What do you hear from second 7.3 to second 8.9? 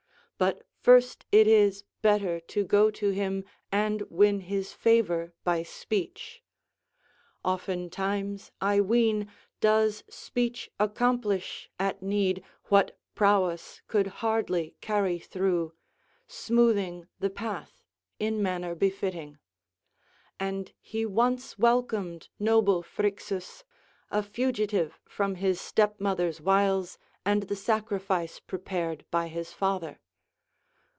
Oftentimes, I